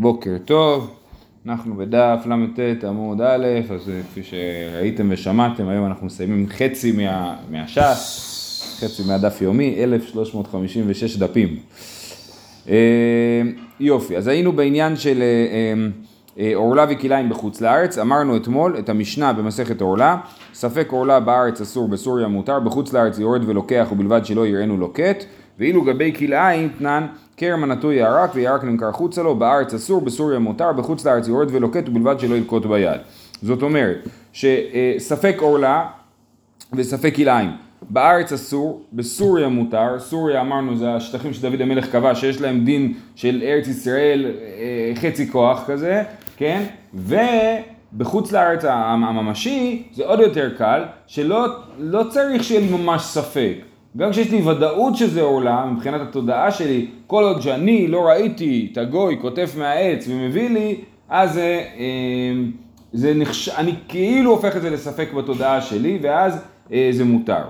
[0.00, 0.90] בוקר טוב,
[1.46, 8.80] אנחנו בדף ל"ט עמוד א', אז כפי שראיתם ושמעתם, היום אנחנו מסיימים חצי מה, מהש"ס,
[8.80, 11.56] חצי מהדף יומי, 1356 דפים.
[12.68, 13.42] אה,
[13.80, 15.74] יופי, אז היינו בעניין של אה,
[16.38, 20.16] אה, עורלה וכליים בחוץ לארץ, אמרנו אתמול את המשנה במסכת עורלה,
[20.54, 25.24] ספק עורלה בארץ אסור, בסוריה מותר, בחוץ לארץ יורד ולוקח ובלבד שלא יראינו לוקט,
[25.58, 27.06] ואילו גבי כלאיים תנן
[27.38, 31.88] כרם הנטוי ירק וירק נמכר חוצה לו, בארץ אסור, בסוריה מותר, בחוץ לארץ יורד ולוקט
[31.88, 33.00] ובלבד שלא ילקוט ביד.
[33.42, 35.86] זאת אומרת, שספק עורלה
[36.72, 37.50] וספק כלאיים.
[37.90, 43.42] בארץ אסור, בסוריה מותר, סוריה אמרנו זה השטחים שדוד המלך קבע שיש להם דין של
[43.46, 46.02] ארץ ישראל אה, חצי כוח כזה,
[46.36, 46.62] כן?
[46.94, 51.46] ובחוץ לארץ הממשי זה עוד יותר קל, שלא
[51.78, 53.54] לא צריך שיהיה לי ממש ספק.
[53.96, 58.78] גם כשיש לי ודאות שזה עולם, מבחינת התודעה שלי, כל עוד שאני לא ראיתי את
[58.78, 62.42] הגוי כותף מהעץ ומביא לי, אז זה, אה,
[62.92, 63.48] זה נחש...
[63.48, 67.42] אני כאילו הופך את זה לספק בתודעה שלי, ואז אה, זה מותר.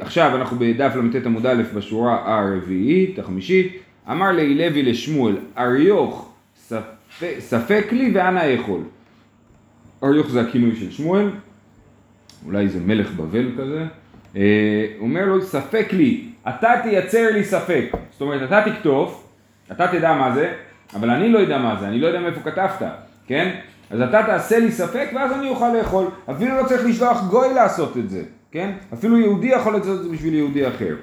[0.00, 3.72] עכשיו אנחנו בדף ל"ט עמוד א' בשורה הרביעית, החמישית,
[4.10, 8.80] אמר לי לוי לשמואל, אריוך ספק, ספק לי ואנה אכול.
[10.04, 11.30] אריוך זה הכינוי של שמואל,
[12.46, 13.84] אולי זה מלך בבל כזה,
[14.36, 19.24] אה, אומר לו ספק לי, אתה תייצר לי ספק, זאת אומרת אתה תכתוב,
[19.72, 20.52] אתה תדע מה זה,
[20.94, 22.82] אבל אני לא יודע מה זה, אני לא יודע מאיפה כתבת,
[23.26, 23.50] כן?
[23.90, 27.96] אז אתה תעשה לי ספק ואז אני אוכל לאכול, אפילו לא צריך לשלוח גוי לעשות
[27.96, 28.70] את זה, כן?
[28.92, 30.94] אפילו יהודי יכול לעשות את זה בשביל יהודי אחר.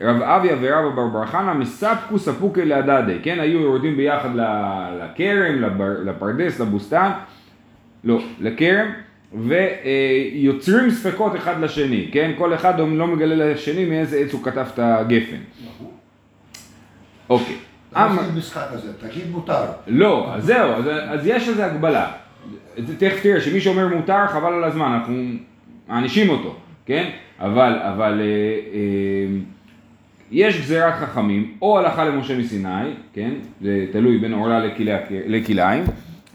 [0.00, 3.40] רב אביה ורבא בר בר חנא מספקו ספוקי להדדי, כן?
[3.40, 4.28] היו יורדים ביחד
[4.98, 5.62] לכרם,
[6.04, 7.10] לפרדס, לבוסתן,
[8.04, 8.86] לא, לכרם,
[9.34, 12.32] ויוצרים ספקות אחד לשני, כן?
[12.38, 15.36] כל אחד לא מגלה לשני מאיזה עץ הוא כתב את הגפן.
[17.30, 17.56] אוקיי.
[17.92, 18.92] מה זה המשחק הזה?
[19.00, 19.64] תגיד מותר.
[19.86, 22.12] לא, אז זהו, אז, אז יש איזו הגבלה.
[22.98, 25.14] תכף תראה שמי שאומר מותר חבל על הזמן, אנחנו
[25.88, 26.56] מענישים אותו,
[26.86, 27.10] כן?
[27.40, 28.26] אבל, אבל אה,
[28.74, 29.38] אה,
[30.30, 33.30] יש גזירת חכמים, או הלכה למשה מסיני, כן?
[33.60, 34.60] זה תלוי בין עורלה
[35.26, 35.84] לכלאיים,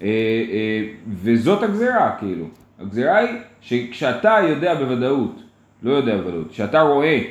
[0.02, 0.08] אה,
[0.52, 2.46] אה, וזאת הגזירה, כאילו.
[2.80, 5.42] הגזירה היא שכשאתה יודע בוודאות,
[5.84, 7.22] לא יודע בוודאות, כשאתה רואה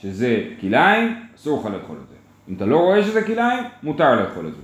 [0.00, 2.14] שזה כלאיים, אסור לך לאכול את זה.
[2.48, 4.62] אם אתה לא רואה שזה כלאיים, מותר לאכול את זה.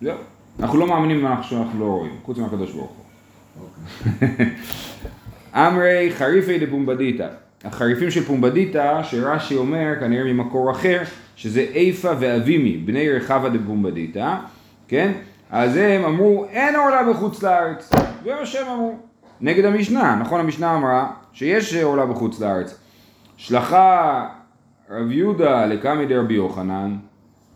[0.00, 0.18] זהו.
[0.60, 3.04] אנחנו לא מאמינים במה שאנחנו לא רואים, חוץ מהקדוש ברוך הוא.
[3.60, 4.46] אוקיי.
[5.54, 7.28] אמרי חריפי דפומבדיתא.
[7.64, 11.02] החריפים של פומבדיתא, שרש"י אומר, כנראה ממקור אחר,
[11.36, 14.34] שזה איפה ואבימי, בני רחבה דפומבדיתא,
[14.88, 15.12] כן?
[15.50, 17.90] אז הם אמרו, אין עולה בחוץ לארץ.
[18.24, 18.94] זה מה שהם אמרו.
[19.40, 22.78] נגד המשנה, נכון המשנה אמרה שיש עולה בחוץ לארץ.
[23.36, 24.26] שלחה
[24.90, 26.96] רב יהודה לקמי דרבי יוחנן,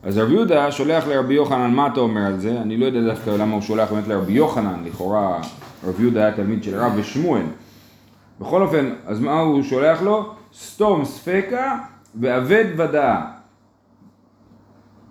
[0.02, 2.60] אז רב יהודה שולח לרבי יוחנן, מה אתה אומר על זה?
[2.62, 5.40] אני לא יודע דווקא למה הוא שולח באמת לרבי יוחנן, לכאורה
[5.84, 7.42] רב יהודה היה תלמיד של רב ושמואל.
[8.40, 10.32] בכל אופן, אז מה הוא שולח לו?
[10.54, 11.78] סתום ספקה
[12.20, 13.24] ואבד ודאה.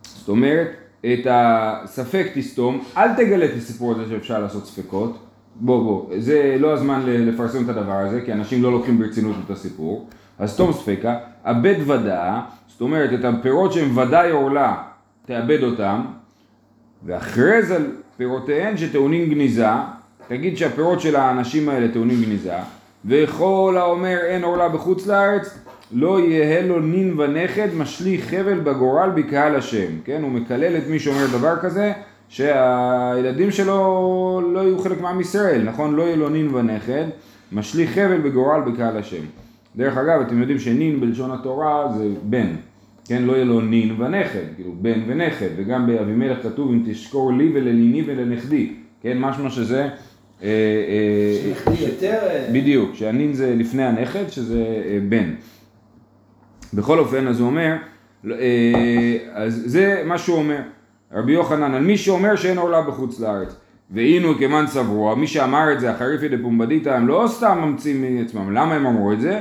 [0.03, 0.67] זאת אומרת,
[1.05, 5.17] את הספק תסתום, אל תגלה את הסיפור הזה שאפשר לעשות ספקות.
[5.55, 9.49] בוא בוא, זה לא הזמן לפרסם את הדבר הזה, כי אנשים לא לוקחים ברצינות את
[9.49, 10.07] הסיפור.
[10.39, 14.75] אז סתום ספקה, אבד ודאה, זאת אומרת את הפירות שהם ודאי עורלה,
[15.25, 16.01] תאבד אותם,
[17.05, 17.85] והכרז על
[18.17, 19.67] פירותיהן שטעונים גניזה,
[20.27, 22.55] תגיד שהפירות של האנשים האלה טעונים גניזה,
[23.05, 25.59] וכל האומר אין עורלה בחוץ לארץ,
[25.91, 30.21] לא יהיה לו נין ונכד משליך חבל בגורל בקהל השם, כן?
[30.21, 31.93] הוא מקלל את מי שאומר דבר כזה,
[32.29, 35.95] שהילדים שלו לא יהיו חלק מעם ישראל, נכון?
[35.95, 37.06] לא יהיה לו נין ונכד,
[37.51, 39.23] משליך חבל בגורל בקהל השם.
[39.75, 42.47] דרך אגב, אתם יודעים שנין בלשון התורה זה בן,
[43.06, 43.23] כן?
[43.23, 48.03] לא יהיה לו נין ונכד, כאילו בן ונכד, וגם באבימלך כתוב אם תשקור לי ולניני
[48.06, 49.17] ולנכדי, כן?
[49.19, 49.89] משמע שזה...
[50.44, 52.17] אה, אה, יותר...
[52.22, 54.63] אה, בדיוק, שהנין זה לפני הנכד, שזה
[55.09, 55.33] בן.
[56.73, 57.75] בכל אופן, אז הוא אומר,
[59.33, 60.62] אז זה מה שהוא אומר.
[61.13, 63.56] רבי יוחנן, על מי שאומר שאין עולה בחוץ לארץ.
[63.92, 68.75] והיינו כמאן סברו, מי שאמר את זה, החריפי דפומבדיתא, הם לא סתם ממציאים מעצמם, למה
[68.75, 69.39] הם אמרו את זה?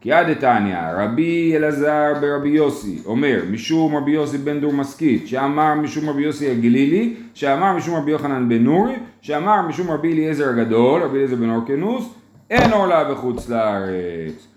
[0.00, 5.74] כי עד דתניא, רבי אלעזר ברבי יוסי, אומר, משום רבי יוסי בן דור מסכית, שאמר
[5.74, 11.02] משום רבי יוסי הגלילי, שאמר משום רבי יוחנן בן נורי, שאמר משום רבי אליעזר הגדול,
[11.02, 12.14] רבי אליעזר בן אורקנוס,
[12.50, 14.53] אין עולה בחוץ לארץ.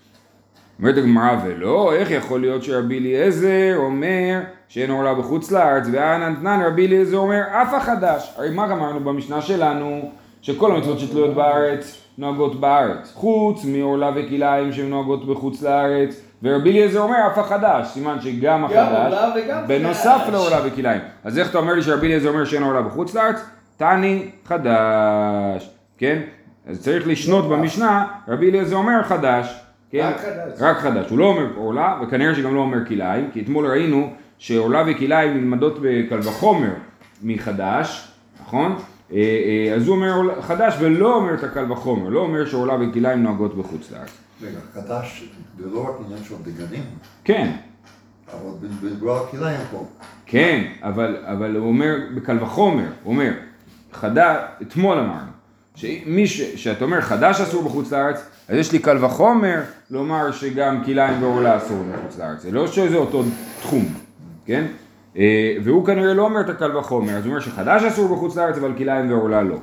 [0.79, 6.87] אומרת הגמרא ולא, איך יכול להיות שרבי אליעזר אומר שאין עולה בחוץ לארץ, והנתנן רבי
[6.87, 8.33] אליעזר אומר אף החדש.
[8.37, 10.11] הרי מה אמרנו במשנה שלנו?
[10.41, 16.99] שכל המצוות שתלויות בארץ נוהגות בארץ, חוץ מעורלה וכלאיים שהן נוהגות בחוץ לארץ, ורבי אליעזר
[16.99, 20.21] אומר אף החדש, סימן שגם החדש, עורלה בנוסף.
[20.31, 21.01] לעורלה וכליים.
[21.23, 23.41] אז איך אתה אומר לי שרבי אליעזר אומר שאין עורלה בחוץ לארץ?
[23.77, 26.19] תני חדש, כן?
[26.67, 30.11] אז צריך לשנות במשנה, רבי אליעזר אומר חדש, כן?
[30.13, 30.61] רק חדש.
[30.61, 34.83] רק חדש, הוא לא אומר עורלה, וכנראה שגם לא אומר כליים, כי אתמול ראינו שעורלה
[34.87, 36.73] וכליים נלמדות בקל וחומר
[37.23, 38.11] מחדש,
[38.41, 38.75] נכון?
[39.11, 43.23] אה, אה, אז הוא אומר חדש ולא אומר את הקל וחומר, לא אומר שעורלה וכליים
[43.23, 44.11] נוהגות בחוץ לארץ.
[44.41, 46.83] רגע, חדש, זה לא רק עניין של דגנים,
[47.23, 47.51] כן,
[48.33, 49.85] אבל בגלל הכליים פה.
[50.25, 53.31] כן, אבל, אבל הוא אומר בקל וחומר, הוא אומר,
[53.91, 55.31] חדש, אתמול אמרנו,
[55.75, 56.41] שמי ש...
[56.41, 61.57] שאתה אומר חדש אסור בחוץ לארץ, אז יש לי קל וחומר לומר שגם כליים ועורלה
[61.57, 63.23] אסור בחוץ לארץ, זה לא שזה אותו
[63.61, 63.85] תחום,
[64.45, 64.65] כן?
[65.17, 68.57] אה, והוא כנראה לא אומר את הקל וחומר, אז הוא אומר שחדש אסור בחוץ לארץ
[68.57, 69.57] אבל כליים ועורלה לא.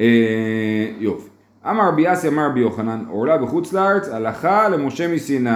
[0.00, 1.28] אה, יופי.
[1.70, 5.50] אמר רבי אסי אמר רבי יוחנן, עורלה בחוץ לארץ, הלכה למשה מסיני.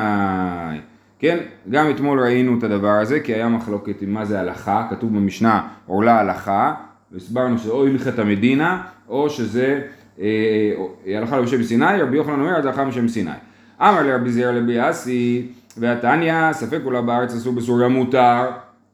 [1.18, 1.38] כן,
[1.70, 5.68] גם אתמול ראינו את הדבר הזה, כי היה מחלוקת עם מה זה הלכה, כתוב במשנה
[5.86, 6.74] עורלה הלכה,
[7.12, 9.80] והסברנו שזה או הלכת המדינה, או שזה
[11.06, 13.30] הלכה למשה מסיני, רבי יוחנן אומר, הלכה למשה מסיני.
[13.80, 18.50] אמר לרבי זירא לרבי אסי, והתניא, ספק עולה בארץ אסור בסוריה מותר.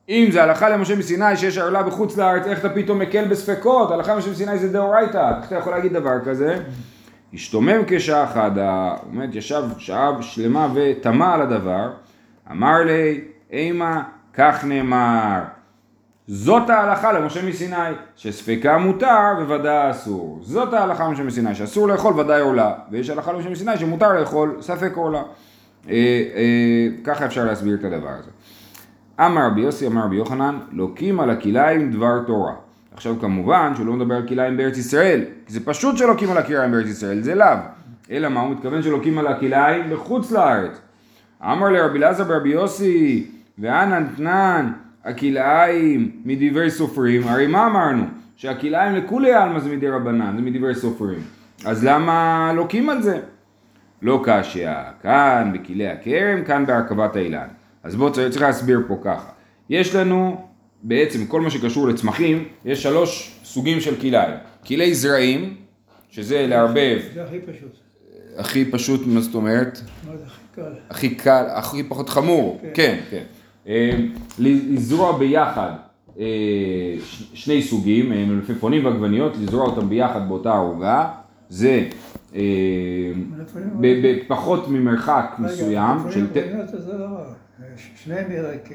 [0.08, 3.90] אם זה הלכה למשה מסיני שיש עורלה בחוץ לארץ, איך אתה פתאום מקל בספקות?
[3.90, 6.58] הלכה למשה מסיני זה דאורייתא, איך אתה יכול להגיד דבר כזה?
[7.34, 11.90] השתומם כשעה חדה, אומרת ישב שעה שלמה ותמה על הדבר,
[12.50, 13.20] אמר לי,
[13.50, 14.02] אימה,
[14.34, 15.40] כך נאמר.
[16.28, 17.76] זאת ההלכה למשה מסיני,
[18.16, 20.38] שספקה מותר וודאי אסור.
[20.42, 24.92] זאת ההלכה למשה מסיני, שאסור לאכול ודאי עולה, ויש הלכה למשה מסיני שמותר לאכול ספק
[24.94, 25.22] עולה.
[25.88, 25.94] אה,
[26.34, 28.30] אה, ככה אפשר להסביר את הדבר הזה.
[29.20, 32.52] אמר רבי יוסי, אמר רבי יוחנן, לוקים על הכליים דבר תורה.
[32.94, 36.70] עכשיו כמובן שהוא לא מדבר על כליים בארץ ישראל, כי זה פשוט שלוקים על הכליים
[36.70, 37.56] בארץ ישראל, זה לאו.
[38.10, 40.80] אלא מה, הוא מתכוון שלוקים על הכליים בחוץ לארץ.
[41.42, 43.26] אמר לרבי אלעזר ברבי יוסי,
[43.58, 44.72] ואנא נתנן
[45.04, 48.04] הכלאיים מדברי סופרים, הרי מה אמרנו?
[48.36, 51.22] שהכלאיים לכולי עלמא זה מדי רבנן, זה מדברי סופרים.
[51.64, 53.20] אז למה לוקים על זה?
[54.02, 54.70] לא קשיא,
[55.02, 57.46] כאן בכלי הכרם, כאן בהרכבת האילן.
[57.82, 59.28] אז בואו צריך להסביר פה ככה.
[59.70, 60.46] יש לנו
[60.82, 64.36] בעצם כל מה שקשור לצמחים, יש שלוש סוגים של כלאיים.
[64.66, 65.54] כלי זרעים,
[66.10, 67.76] שזה לערבב, זה הכי פשוט.
[68.36, 69.80] הכי פשוט, מה זאת אומרת?
[70.06, 70.72] מה זה הכי קל?
[70.90, 72.70] הכי קל, הכי פחות חמור, כן.
[72.74, 73.22] כן, כן.
[73.68, 73.96] אה,
[74.38, 75.70] לזרוע ביחד
[76.18, 76.24] אה,
[77.34, 81.08] שני סוגים, אה, מלפפונים ועגבניות, לזרוע אותם ביחד באותה ערוגה,
[81.48, 81.88] זה
[83.80, 87.24] בפחות ממרחק מסוים, רגע, של מלפפונים זה דבר.
[87.96, 88.68] שניהם ירק...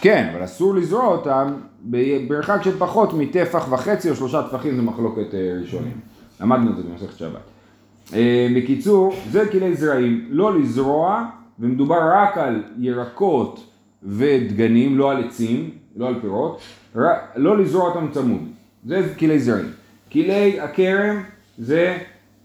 [0.00, 1.52] כן, אבל אסור לזרוע אותם
[1.82, 6.00] במרחק של פחות מטפח וחצי או שלושה טפחים, זה מחלוקת ראשונים.
[6.40, 7.40] למדנו את זה במסכת שבת.
[8.56, 11.24] בקיצור, זה כלי זרעים, לא לזרוע,
[11.60, 13.65] ומדובר רק על ירקות
[14.02, 16.60] ודגנים, לא על עצים, לא על פירות,
[17.36, 18.48] לא לזרוע אותם צמוד,
[18.86, 19.70] זה כלי זרעים.
[20.12, 21.22] כלי הכרם
[21.58, 21.98] זה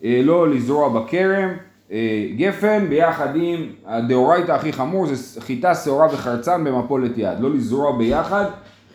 [0.03, 1.49] אה, לא לזרוע בכרם,
[1.91, 7.97] אה, גפן ביחד עם הדאורייתא הכי חמור זה חיטה, שעורה וחרצן במפולת יד, לא לזרוע
[7.97, 8.45] ביחד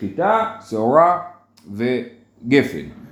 [0.01, 1.19] חיטה, שעורה
[1.75, 3.06] וגפן.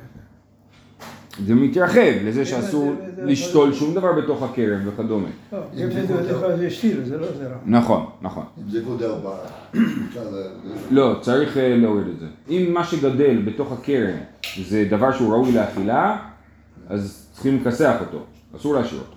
[1.47, 5.29] זה מתרחב לזה שאסור לשתול שום דבר בתוך הכרם וכדומה.
[5.53, 7.57] לא, זה שתיל, זה לא זרע.
[7.67, 8.45] נכון, נכון.
[8.59, 9.29] אם זה גודל ב...
[10.91, 12.27] לא, צריך אה, להוריד את זה.
[12.49, 14.17] אם מה שגדל בתוך הכרם
[14.65, 16.17] זה דבר שהוא ראוי לאכילה,
[16.89, 18.25] אז צריכים לכסח אותו,
[18.57, 19.17] אסור להשאיר אותו.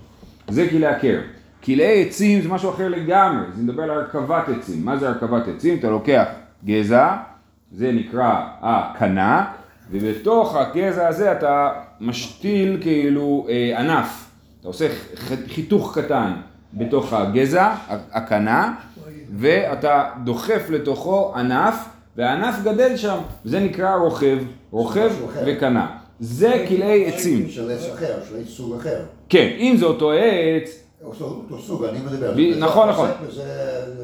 [0.50, 1.22] זה כלי הכרם.
[1.64, 4.86] כלי עצים זה משהו אחר לגמרי, זה מדבר על הרכבת עצים.
[4.86, 5.80] מה זה הרכבת עצים?
[5.80, 6.26] אתה לוקח
[6.66, 7.16] גזע,
[7.72, 9.46] זה נקרא הקנה,
[9.92, 14.26] ובתוך הגזע הזה אתה משתיל כאילו אה, ענף.
[14.60, 14.88] אתה עושה
[15.48, 16.32] חיתוך קטן
[16.74, 17.74] בתוך הגזע,
[18.12, 18.74] הקנה,
[19.38, 21.76] ואתה דוחף לתוכו ענף,
[22.18, 24.38] והענף גדל שם, זה נקרא רוכב,
[24.72, 25.10] רוכב.
[25.46, 25.88] וקנה.
[26.20, 27.50] זה כלי עצים.
[27.50, 29.00] של עץ אחר, של עץ סוג אחר.
[29.30, 32.32] כן, אם זה אותו עץ, אותו סוג, אני מדבר.
[32.32, 33.10] ב- זה- נכון, נכון.
[33.30, 33.96] זה-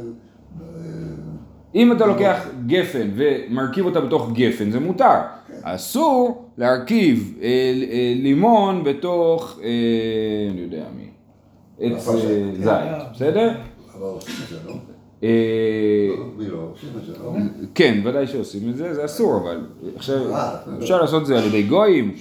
[1.76, 5.20] אם אתה לוקח גפן ומרכיב אותה בתוך גפן, זה מותר.
[5.64, 9.70] אסור להרכיב אה, אה, לימון בתוך, אה,
[10.52, 11.08] אני יודע מי,
[11.80, 12.28] עץ אה, אפרסק.
[12.58, 12.74] זית,
[13.14, 13.52] בסדר?
[14.44, 14.74] את זה, לא?
[17.24, 17.32] לא?
[17.76, 19.62] כן, ודאי שעושים את זה, זה אסור, אבל
[19.96, 20.18] עכשיו
[20.80, 22.16] אפשר לעשות את זה על ידי גויים,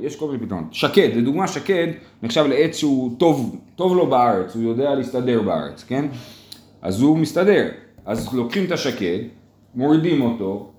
[0.00, 0.74] יש כל מיני פתרונות.
[0.74, 1.86] שקד, לדוגמה שקד
[2.22, 6.06] נחשב לעץ שהוא טוב, טוב לו בארץ, הוא יודע להסתדר בארץ, כן?
[6.82, 7.68] אז הוא מסתדר.
[8.06, 9.18] אז לוקחים את השקד,
[9.74, 10.70] מורידים אותו,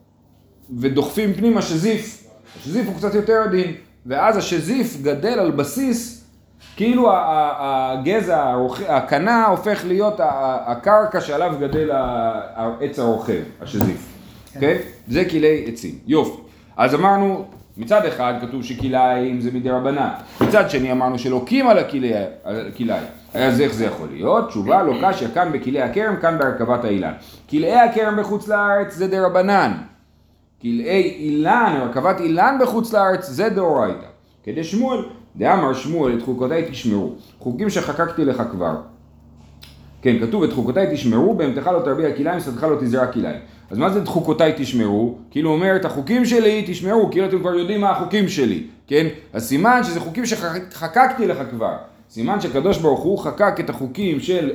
[0.79, 2.27] ודוחפים פנימה שזיף.
[2.60, 3.74] השזיף הוא קצת יותר עדין,
[4.05, 6.25] ואז השזיף גדל על בסיס
[6.75, 8.55] כאילו הגזע,
[8.88, 10.19] הקנה הופך להיות
[10.65, 14.07] הקרקע שעליו גדל העץ הרוכב, השזיף.
[14.55, 14.77] אוקיי?
[15.07, 15.95] זה כלי עצים.
[16.07, 16.41] יופי.
[16.77, 17.45] אז אמרנו,
[17.77, 20.10] מצד אחד כתוב שכלאיים זה מדי רבנן,
[20.41, 23.05] מצד שני אמרנו שלוקים על הכלאיים.
[23.34, 24.50] אז איך זה יכול להיות?
[24.50, 27.13] תשובה לא קשיא כאן בכלאי הכרם, כאן בהרכבת האילן.
[27.50, 29.72] כלאי הכרם בחוץ לארץ זה דה רבנן.
[30.65, 34.07] כלאי אילן, הרכבת אילן בחוץ לארץ, זה דאורייתא.
[34.43, 35.05] כדי שמואל,
[35.36, 37.12] דאמר שמואל, את חוקותיי תשמרו.
[37.39, 38.75] חוקים שחקקתי לך כבר.
[40.01, 43.39] כן, כתוב את חוקותיי תשמרו, בהמתך לא תרביע כליים, שדך לא תזרע כליים.
[43.72, 45.15] אז מה זה את חוקותיי תשמרו?
[45.31, 49.07] כאילו אומר את החוקים שלי תשמרו, כאילו אתם כבר יודעים מה החוקים שלי, כן?
[49.34, 51.74] אז סימן שזה חוקים שחקקתי לך כבר.
[52.10, 54.50] סימן שהקדוש ברוך הוא חקק את החוקים של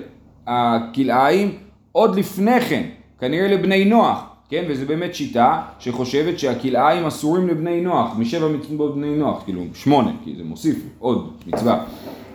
[0.47, 1.59] הכלאיים
[1.93, 2.83] עוד לפני כן,
[3.21, 4.65] כנראה לבני נוח, כן?
[4.69, 10.35] וזה באמת שיטה שחושבת שהכלאיים אסורים לבני נוח, משבע מצוות בני נוח, כאילו שמונה, כי
[10.37, 11.85] זה מוסיף עוד מצווה.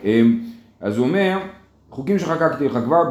[0.04, 0.40] אמ,
[0.80, 1.38] אז הוא אומר,
[1.90, 3.02] חוקים שחקקתי לך כבר,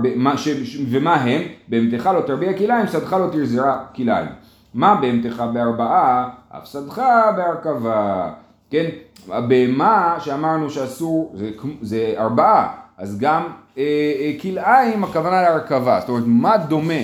[0.89, 1.41] ומה הם?
[1.67, 4.27] בהמתך לא תרביע כליים, שדך לא תזרע כליים.
[4.74, 7.01] מה בהמתך בארבעה, אף שדך
[7.35, 8.31] בהרכבה.
[8.69, 8.85] כן?
[9.29, 11.50] הבהמה שאמרנו שאסור, זה,
[11.81, 13.43] זה ארבעה, אז גם
[13.77, 13.83] אה,
[14.19, 16.00] אה, כלאיים הכוונה להרכבה.
[16.00, 17.01] זאת אומרת, מה דומה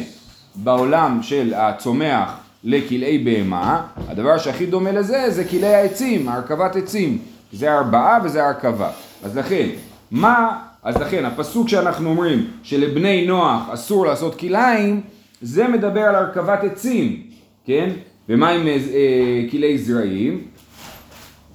[0.55, 3.81] בעולם של הצומח לכלאי בהמה?
[4.07, 7.17] הדבר שהכי דומה לזה זה כלאי העצים, הרכבת עצים.
[7.53, 8.89] זה ארבעה וזה הרכבה.
[9.23, 9.67] אז לכן,
[10.11, 15.01] מה, אז לכן הפסוק שאנחנו אומרים שלבני נוח אסור לעשות כלאיים,
[15.41, 17.21] זה מדבר על הרכבת עצים,
[17.65, 17.89] כן?
[18.29, 20.41] ומה עם אה, אה, כלאי זרעים?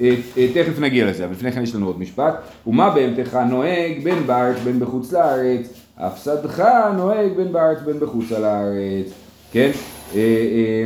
[0.00, 2.35] אה, אה, תכף נגיע לזה, אבל לפני כן יש לנו עוד משפט.
[2.67, 5.75] ומה בהמתך נוהג בין בארץ בין בחוץ לארץ,
[6.17, 6.65] שדך
[6.97, 9.07] נוהג בין בארץ בין בחוץ לארץ,
[9.53, 9.71] כן?
[10.15, 10.85] אה, אה,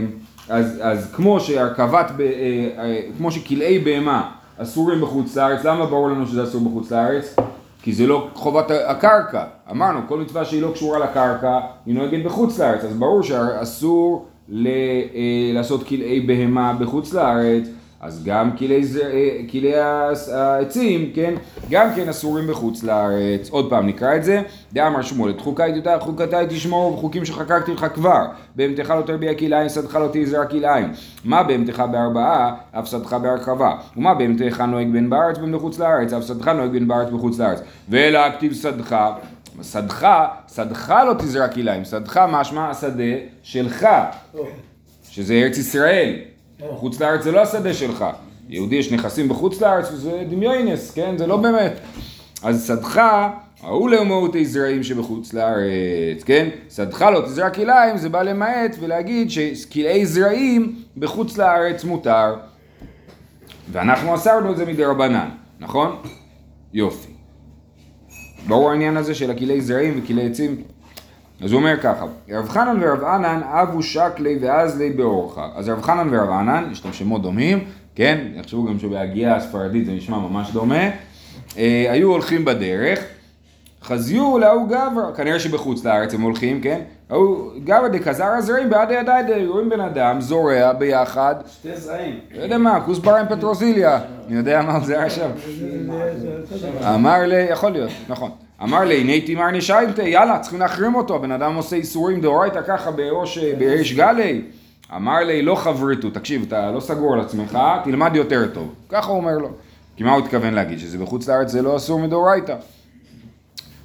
[0.48, 6.44] אז, אז כמו שהרכבת, אה, כמו שכלאי בהמה אסורים בחוץ לארץ, למה ברור לנו שזה
[6.44, 7.36] אסור בחוץ לארץ?
[7.82, 9.44] כי זה לא חובת הקרקע.
[9.70, 14.68] אמרנו, כל מצווה שהיא לא קשורה לקרקע, היא נוהגת בחוץ לארץ, אז ברור שאסור ל,
[15.54, 17.68] לעשות כלאי בהמה בחוץ לארץ,
[18.00, 21.34] אז גם כלאי, ז- אה, העצים, כן,
[21.70, 23.48] גם כן אסורים בחוץ לארץ.
[23.50, 24.42] עוד פעם נקרא את זה.
[24.72, 28.24] דאמר שמואל, את חוקי תדע, חוקותיי תשמור, וחוקים שחקקתי לך כבר.
[28.56, 30.92] בהמתך לא תרביע כלאיים, שדך לא תזרע כלאיים.
[31.24, 33.72] מה בהמתך בארבעה, אף שדך בהרכבה.
[33.96, 37.60] ומה בהמתך נוהג בין בארץ בין בחוץ לארץ, אף שדך נוהג בין בארץ בחוץ לארץ.
[37.88, 38.96] ואלא הכתיב שדך.
[39.62, 40.08] שדך,
[40.54, 43.04] שדך לא תזרע כלאיים, שדך משמע השדה
[43.42, 43.86] שלך,
[45.10, 46.14] שזה ארץ ישראל.
[46.68, 48.04] חוץ לארץ זה לא השדה שלך.
[48.48, 51.18] יהודי יש נכסים בחוץ לארץ וזה דמיונס, כן?
[51.18, 51.72] זה לא באמת.
[52.42, 53.02] אז שדך,
[53.62, 56.48] ההוא לאמהות זרעים שבחוץ לארץ, כן?
[56.70, 62.36] שדך לא תזרע כלאיים, זה בא למעט ולהגיד שכלאי זרעים בחוץ לארץ מותר.
[63.72, 65.28] ואנחנו אסרנו את זה מדי רבנן,
[65.60, 65.96] נכון?
[66.72, 67.12] יופי.
[68.48, 70.62] ברור העניין הזה של הכלי זרעים וכלי עצים?
[71.42, 75.48] אז הוא אומר ככה, רב חנן ורב ענן אבו שקלי ואזלי באורחה.
[75.56, 78.18] אז רב חנן ורב ענן, יש להם שמות דומים, כן?
[78.34, 80.88] יחשבו גם שבהגייה הספרדית זה נשמע ממש דומה.
[81.58, 83.00] אה, היו הולכים בדרך,
[83.82, 86.80] חזיו להוא גברא, כנראה שבחוץ לארץ הם הולכים, כן?
[87.10, 92.18] ההוא גברא דקזר הזרעים בעד ידי רואים בן אדם זורע ביחד, שתי זרעים.
[92.34, 96.94] לא יודע מה, כוסברה עם פטרוזיליה, אני יודע מה זה אותו דבר.
[96.94, 98.30] אמר לי, יכול להיות, נכון.
[98.62, 102.90] אמר לי, הנה תימר נשיימתה, יאללה, צריכים להחרים אותו, הבן אדם עושה איסורים דאורייתא ככה
[102.90, 104.42] בראש, בריש גלי.
[104.96, 108.74] אמר לי, לא חבריתו, תקשיב, אתה לא סגור על עצמך, תלמד יותר טוב.
[108.88, 109.48] ככה הוא אומר לו.
[109.96, 110.78] כי מה הוא התכוון להגיד?
[110.78, 112.56] שזה בחוץ לארץ זה לא אסור מדאורייתא.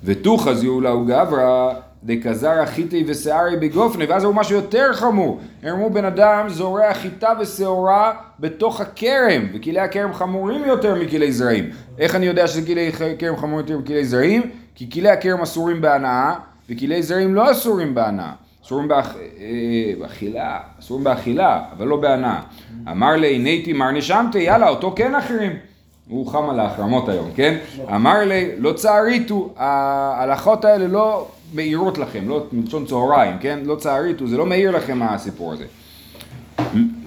[0.04, 5.40] ותוכז יאולהו גברא דקזר חיטי ושערי בגופני, ואז אמרו משהו יותר חמור.
[5.72, 11.70] אמרו בן אדם זורע חיטה ושעורה בתוך הכרם, וכלי הכרם חמורים יותר מכלי זרעים.
[11.98, 14.42] איך אני יודע שכלי כרם חמורים יותר מכלי זרעים?
[14.76, 16.34] כי כלי הכרם אסורים בהנאה,
[16.70, 18.32] וכלי זרעים לא אסורים בהנאה.
[18.66, 19.16] אסורים באכ...
[19.16, 22.40] אה, באכילה, אסורים באכילה, אבל לא בהנאה.
[22.92, 25.52] אמר לי, נייתי מר נשמתי, יאללה, אותו כן אחרים.
[26.10, 27.58] הוא חם על ההחרמות היום, כן?
[27.96, 33.60] אמר לי, לא צעריתו, ההלכות האלה לא מאירות לכם, לא מלשון צהריים, כן?
[33.64, 35.66] לא צעריתו, זה לא מאיר לכם הסיפור הזה.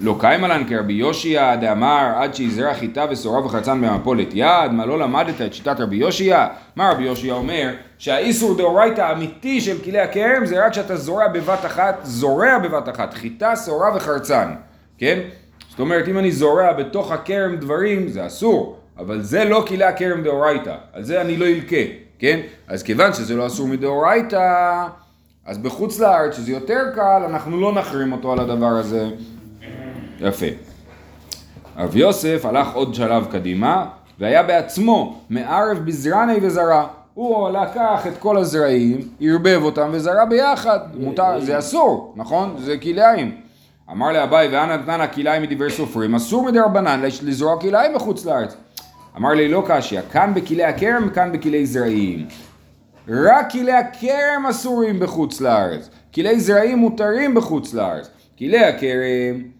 [0.01, 4.99] לא קיימה לן כרבי יושיע דאמר עד שיזרע חיטה ושעורה וחרצן במפולת יד, מה לא
[4.99, 6.47] למדת את שיטת רבי יושיע?
[6.75, 7.69] מה רבי יושיע אומר?
[7.97, 13.13] שהאיסור דאורייתא האמיתי של כלי הכרם זה רק שאתה זורע בבת אחת, זורע בבת אחת,
[13.13, 14.53] חיטה, שעורה וחרצן,
[14.97, 15.19] כן?
[15.69, 20.23] זאת אומרת אם אני זורע בתוך הכרם דברים זה אסור, אבל זה לא כלי הכרם
[20.23, 21.75] דאורייתא, על זה אני לא אלקה,
[22.19, 22.39] כן?
[22.67, 24.85] אז כיוון שזה לא אסור מדאורייתא
[25.45, 29.07] אז בחוץ לארץ, שזה יותר קל, אנחנו לא נחרים אותו על הדבר הזה.
[30.19, 30.45] יפה.
[31.77, 33.85] רב יוסף הלך עוד שלב קדימה,
[34.19, 36.87] והיה בעצמו מערב בזרני וזרע.
[37.13, 42.55] הוא לקח את כל הזרעים, ערבב אותם וזרע ביחד, מותר, זה אסור, נכון?
[42.57, 43.35] זה כלאיים.
[43.91, 48.55] אמר לאביי ואנה נתנה כלאיים מדברי סופרים, אסור מדי רבנן לזרוע כלאיים בחוץ לארץ.
[49.17, 52.27] אמר לי לא קשיא, כאן בכלי הכרם, כאן בכלי זרעים.
[53.07, 58.09] רק כלי הכרם אסורים בחוץ לארץ, כלי זרעים מותרים בחוץ לארץ.
[58.37, 59.58] כלי הכרם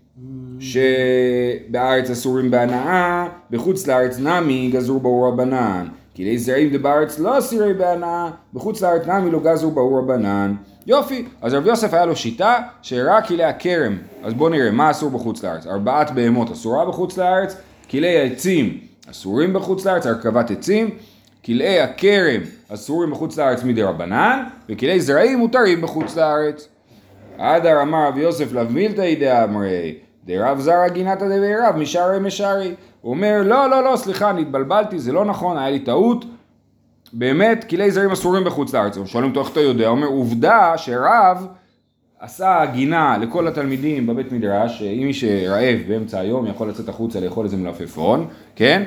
[0.59, 5.87] שבארץ אסורים בהנאה, בחוץ לארץ נמי גזרו ברור רבנן.
[6.15, 10.55] כלי זרעים דבארץ לא אסירי בהנאה, בחוץ לארץ נמי לא גזרו ברור רבנן.
[10.87, 15.09] יופי, אז רב יוסף היה לו שיטה שרק כלי הכרם, אז בואו נראה מה אסור
[15.09, 15.67] בחוץ לארץ.
[15.67, 17.55] ארבעת בהמות אסורה בחוץ לארץ,
[17.89, 18.77] כלי העצים
[19.11, 20.89] אסורים בחוץ לארץ, הרכבת עצים,
[21.45, 26.67] כלאי הכרם אסורים בחוץ לארץ מדי רבנן, וכלאי זרעים מותרים בחוץ לארץ.
[27.37, 29.95] עדר אמר רב יוסף לאו מילתא דאמרי,
[30.29, 32.75] דרב זרע גינתא דבי רב משערי משערי.
[33.01, 36.25] הוא אומר, לא, לא, לא, סליחה, אני התבלבלתי, זה לא נכון, היה לי טעות.
[37.13, 38.97] באמת, כלי זרים אסורים בחוץ לארץ.
[39.05, 41.47] שואלים אותו איך אתה יודע, הוא אומר, עובדה שרב
[42.19, 47.45] עשה גינה לכל התלמידים בבית מדרש, אם מי שרעב באמצע היום יכול לצאת החוצה לאכול
[47.45, 48.83] איזה מלפפון, כן?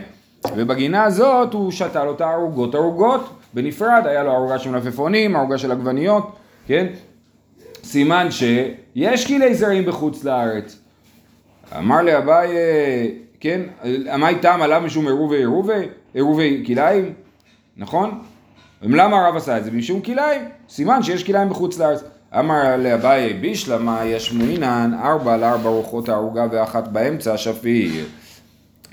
[0.57, 5.73] ובגינה הזאת הוא שתל אותה ערוגות ערוגות, בנפרד, היה לו ערוגה של מלפפונים, ערוגה של
[5.73, 6.33] עגבניות,
[6.67, 6.87] כן?
[7.85, 10.82] סימן שיש כלי זרים בחוץ לארץ.
[11.79, 12.49] אמר לאביי,
[13.41, 13.61] כן,
[14.14, 17.12] אמי תם עליו משום עירובי עירובי, עירובי כלאיים,
[17.76, 18.23] נכון?
[18.83, 19.71] למה הרב עשה את זה?
[19.71, 22.02] משום כלאיים, סימן שיש כלאיים בחוץ לארץ.
[22.38, 28.05] אמר לאביי בישלמה יש מועינן ארבע לארבע רוחות הערוגה ואחת באמצע שפיר.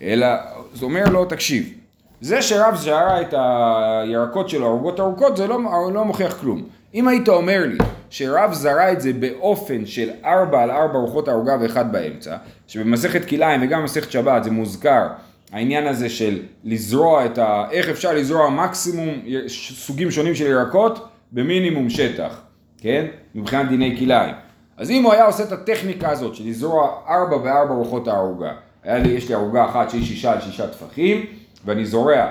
[0.01, 0.27] אלא,
[0.73, 1.73] זה אומר לו, תקשיב,
[2.21, 5.59] זה שרב זרה את הירקות שלו ערוגות ארוכות זה לא,
[5.93, 6.63] לא מוכיח כלום.
[6.93, 7.77] אם היית אומר לי
[8.09, 12.37] שרב זרה את זה באופן של ארבע על ארבע רוחות ערוגה ואחד באמצע,
[12.67, 15.07] שבמסכת כלאיים וגם במסכת שבת זה מוזכר
[15.51, 17.65] העניין הזה של לזרוע את ה...
[17.71, 19.09] איך אפשר לזרוע מקסימום
[19.47, 22.41] סוגים שונים של ירקות במינימום שטח,
[22.77, 23.05] כן?
[23.35, 24.35] מבחינת דיני כלאיים.
[24.77, 28.51] אז אם הוא היה עושה את הטכניקה הזאת של לזרוע ארבע וארבע רוחות הערוגה,
[28.83, 31.25] היה לי, יש לי ערוגה אחת שהיא שישה על שישה טפחים,
[31.65, 32.27] ואני זורע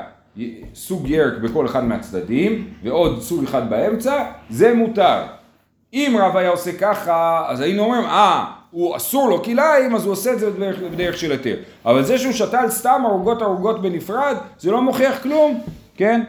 [0.75, 5.23] סוג ירק בכל אחד מהצדדים, ועוד סוג אחד באמצע, זה מותר.
[5.93, 10.13] אם רב היה עושה ככה, אז היינו אומרים, אה, הוא אסור לו כלאיים, אז הוא
[10.13, 11.57] עושה את זה בדרך, בדרך של היתר.
[11.85, 15.61] אבל זה שהוא שתל סתם ערוגות ערוגות בנפרד, זה לא מוכיח כלום,
[15.97, 16.23] כן?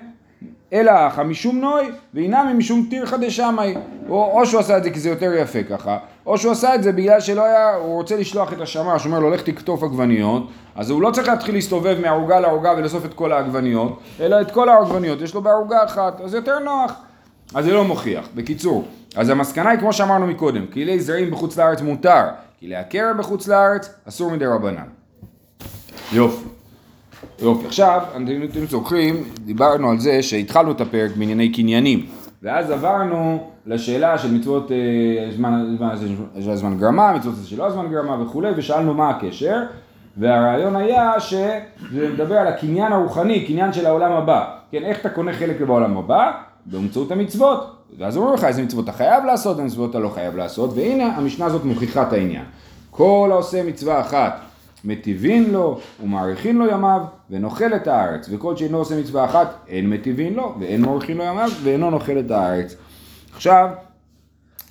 [0.74, 3.76] אלא אחא משום נוי, ואינם משום תירחא דשמאי.
[4.10, 6.84] או, או שהוא עשה את זה כי זה יותר יפה ככה, או שהוא עשה את
[6.84, 10.48] זה בגלל שלא היה, הוא רוצה לשלוח את השמש, הוא אומר לו לך תקטוף עגבניות,
[10.76, 14.70] אז הוא לא צריך להתחיל להסתובב מערוגה לערוגה ולאסוף את כל העגבניות, אלא את כל
[14.70, 16.94] העגבניות יש לו בערוגה אחת, אז יותר נוח.
[17.56, 18.28] אז זה לא מוכיח.
[18.36, 22.24] בקיצור, אז המסקנה היא כמו שאמרנו מקודם, כלי זרעים בחוץ לארץ מותר,
[22.60, 24.88] כלי הכרם בחוץ לארץ אסור מדי רבנן.
[26.14, 26.46] יופי.
[27.42, 28.02] יופי, עכשיו,
[28.52, 32.06] אתם זוכרים, דיברנו על זה שהתחלנו את הפרק בענייני קניינים,
[32.44, 35.76] ואז עברנו לשאלה של מצוות אה, זמן,
[36.56, 39.64] זמן, גרמה, מצוות שלא זמן גרמה וכולי, ושאלנו מה הקשר,
[40.18, 45.34] והרעיון היה שזה מדבר על הקניין הרוחני, קניין של העולם הבא, כן, איך אתה קונה
[45.34, 46.32] חלק בעולם הבא?
[46.72, 50.36] באמצעות המצוות, ואז אומרים לך איזה מצוות אתה חייב לעשות, איזה מצוות אתה לא חייב
[50.36, 52.46] לעשות, והנה המשנה הזאת מוכיחה את העניין.
[52.92, 54.40] כל העושה מצווה אחת
[54.86, 60.34] מטיבין לו ומאריכין לו ימיו ונאכל את הארץ וכל שאינו עושה מצווה אחת אין מטיבין
[60.34, 62.76] לו ואין מאריכין לו ימיו ואינו נאכל את הארץ.
[63.36, 63.70] עכשיו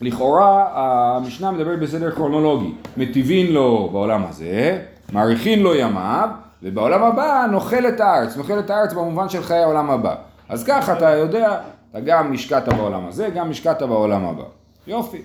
[0.01, 4.83] לכאורה המשנה מדברת בסדר כרונולוגי מטיבין לו בעולם הזה
[5.13, 6.29] מאריכין לו ימיו
[6.63, 10.15] ובעולם הבא נאכל את הארץ נאכל את הארץ במובן של חיי העולם הבא
[10.49, 11.59] אז ככה אתה יודע
[11.91, 14.45] אתה גם השקעת בעולם הזה גם השקעת בעולם הבא
[14.87, 15.19] יופי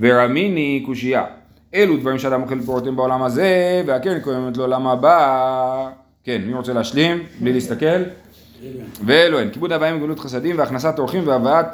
[0.00, 1.24] ורמיני קושייה
[1.74, 5.90] אלו דברים שאדם אוכל פירותיהם בעולם הזה, והקרן קיימת לעולם הבא.
[6.24, 7.22] כן, מי רוצה להשלים?
[7.40, 8.02] בלי להסתכל?
[9.04, 11.66] ואלו הן, כיבוד אבאים וגמילות חסדים והכנסת אורחים והבאת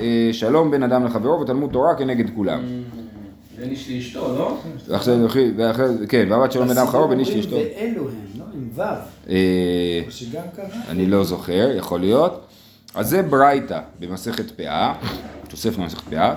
[0.00, 2.60] אה, שלום בין אדם לחברו ותלמוד תורה כנגד כולם.
[3.58, 4.56] בין איש לאשתו, לא?
[6.08, 7.56] כן, והבאת שלום בין אדם לחברו בין איש לאשתו.
[7.56, 8.82] ואלו הם, לא עם ו',
[9.30, 10.00] אה.
[10.88, 12.46] אני לא זוכר, יכול להיות.
[12.94, 14.94] אז זה ברייתא במסכת פאה,
[15.48, 16.34] תוסף במסכת פאה,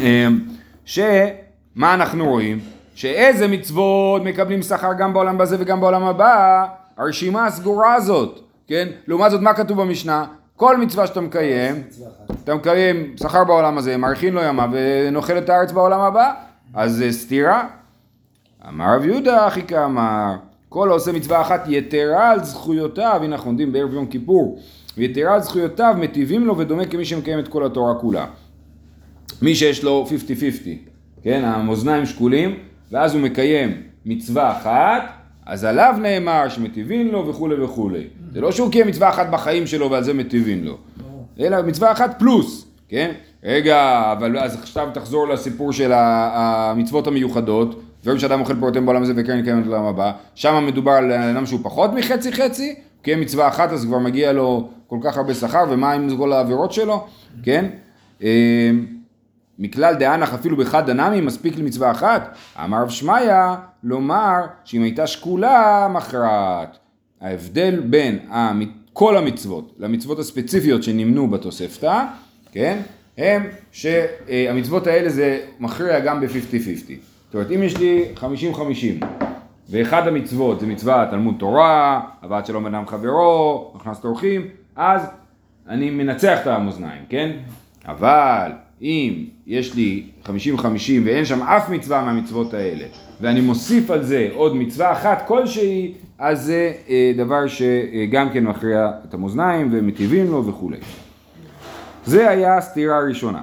[0.00, 0.26] אה,
[0.84, 2.60] שמה אנחנו רואים?
[2.94, 8.88] שאיזה מצוות מקבלים שכר גם בעולם הזה וגם בעולם הבא, הרשימה הסגורה הזאת, כן?
[9.06, 10.24] לעומת זאת מה כתוב במשנה?
[10.56, 11.82] כל מצווה שאתה מקיים.
[12.44, 16.32] אתה מקיים שכר בעולם הזה, מאריכין לו ימיו ונאכל את הארץ בעולם הבא,
[16.74, 17.68] אז זה סתירה.
[18.68, 20.34] אמר רב יהודה אחי כאמר,
[20.68, 24.58] כל העושה מצווה אחת יתרה על זכויותיו, הנה אנחנו עומדים בערב יום כיפור,
[24.98, 28.26] ויתרה על זכויותיו מטיבים לו ודומה כמי שמקיים את כל התורה כולה.
[29.42, 30.12] מי שיש לו 50-50,
[31.22, 32.54] כן, המאזניים שקולים,
[32.92, 35.02] ואז הוא מקיים מצווה אחת,
[35.46, 38.04] אז עליו נאמר שמטיבין לו וכולי וכולי.
[38.32, 40.78] זה לא שהוא קיים מצווה אחת בחיים שלו ועל זה מטיבין לו,
[41.40, 43.12] אלא מצווה אחת פלוס, כן?
[43.44, 49.12] רגע, אבל אז עכשיו תחזור לסיפור של המצוות המיוחדות, דברים שאדם אוכל פירותיהם בעולם הזה
[49.16, 52.74] וקרן קיימת לעולם הבא, שם מדובר על אדם שהוא פחות מחצי חצי,
[53.08, 56.72] קיים מצווה אחת אז כבר מגיע לו כל כך הרבה שכר, ומה עם כל העבירות
[56.72, 57.06] שלו,
[57.42, 57.66] כן?
[58.22, 58.70] אה,
[59.58, 62.36] מכלל דאנך אפילו בחד דנמי מספיק למצווה אחת.
[62.64, 66.78] אמר רב שמעיה לומר שאם הייתה שקולה מכרעת.
[67.20, 68.18] ההבדל בין
[68.92, 72.04] כל המצוות למצוות הספציפיות שנמנו בתוספתא,
[72.52, 72.78] כן,
[73.18, 73.42] הם
[73.72, 76.92] שהמצוות האלה זה מכריע גם ב-50-50.
[77.26, 79.04] זאת אומרת אם יש לי 50-50
[79.70, 85.02] ואחד המצוות זה מצווה תלמוד תורה, הבאת שלום בין אדם חברו, הכנסת אורחים, אז
[85.68, 87.30] אני מנצח את המאזניים, כן?
[87.86, 88.52] אבל
[88.82, 90.30] אם יש לי 50-50
[91.04, 92.84] ואין שם אף מצווה מהמצוות האלה,
[93.20, 98.90] ואני מוסיף על זה עוד מצווה אחת כלשהי, אז זה אה, דבר שגם כן מכריע
[99.08, 100.78] את המאזניים ומטיבים לו וכולי.
[102.04, 103.42] זה היה הסתירה הראשונה,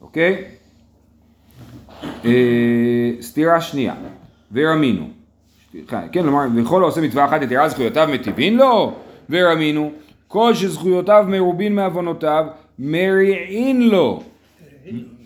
[0.00, 0.44] אוקיי?
[2.24, 3.94] אה, סתירה שנייה,
[4.52, 5.15] ורמינו.
[5.88, 8.92] כן, כלומר, וכל העושה מצווה אחת יתרה זכויותיו מטיבין לו,
[9.30, 9.90] ורמינו.
[10.28, 12.46] כל שזכויותיו מרובין מעוונותיו,
[12.78, 14.22] מריעין לו.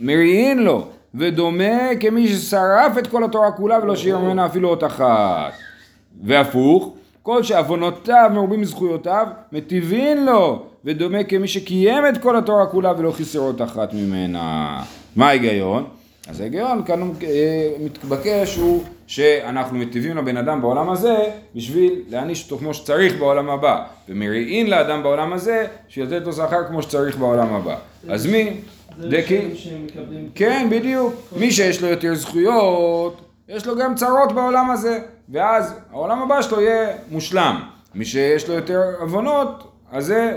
[0.01, 0.87] מריעין לו.
[1.15, 5.53] ודומה כמי ששרף את כל התורה כולה ולא שיהיה ממנה אפילו אות אחת.
[6.23, 10.63] והפוך, כל שעוונותיו מרובים מזכויותיו, מטיבין לו.
[10.85, 14.83] ודומה כמי שקיים את כל התורה כולה ולא חיסר אות אחת ממנה.
[15.17, 15.85] מה ההיגיון?
[16.29, 21.16] אז ההיגיון כאן אה, מתבקש הוא שאנחנו מטיבים לבן אדם בעולם הזה
[21.55, 26.83] בשביל להעניש אותו כמו שצריך בעולם הבא ומריעין לאדם בעולם הזה שיתת לו שכר כמו
[26.83, 27.77] שצריך בעולם הבא
[28.09, 28.61] אז מי?
[28.99, 29.40] דקי?
[30.35, 36.23] כן בדיוק מי שיש לו יותר זכויות יש לו גם צרות בעולם הזה ואז העולם
[36.23, 37.61] הבא שלו יהיה מושלם
[37.94, 40.33] מי שיש לו יותר עוונות אז זה,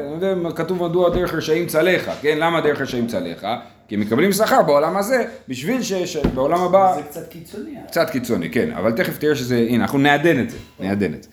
[0.55, 2.37] כתוב מדוע דרך רשעים צלחה, כן?
[2.37, 3.59] למה דרך רשעים צלחה?
[3.93, 6.93] כי הם מקבלים שכר בעולם הזה, בשביל שבעולם הבא...
[6.95, 7.71] זה קצת קיצוני.
[7.87, 11.29] קצת קיצוני, כן, אבל תכף תראה שזה, הנה, אנחנו נעדן את זה, נעדן את זה.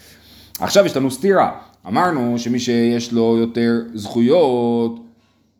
[0.61, 1.51] עכשיו יש לנו סתירה,
[1.87, 5.01] אמרנו שמי שיש לו יותר זכויות,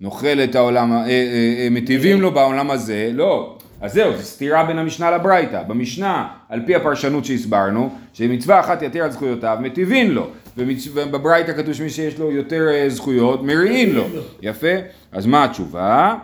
[0.01, 4.65] נוכל את העולם, אה, אה, אה, מטיבים לו בעולם הזה, לא, אז זהו, זו סתירה
[4.65, 5.63] בין המשנה לברייתא.
[5.63, 11.91] במשנה, על פי הפרשנות שהסברנו, שמצווה אחת יתר על זכויותיו, מטיבין לו, ובברייתא כתוב שמי
[11.91, 14.05] שיש לו יותר אה, זכויות, מריעין לו.
[14.43, 14.75] יפה,
[15.13, 16.17] אז מה התשובה?